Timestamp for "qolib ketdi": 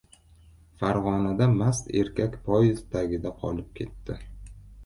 3.45-4.21